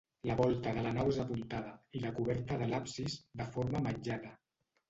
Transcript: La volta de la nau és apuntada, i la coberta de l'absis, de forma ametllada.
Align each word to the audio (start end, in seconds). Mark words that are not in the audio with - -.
La 0.27 0.35
volta 0.37 0.71
de 0.77 0.85
la 0.85 0.93
nau 0.95 1.11
és 1.11 1.19
apuntada, 1.25 1.75
i 1.99 2.03
la 2.07 2.13
coberta 2.21 2.59
de 2.63 2.71
l'absis, 2.73 3.19
de 3.43 3.51
forma 3.59 3.81
ametllada. 3.83 4.35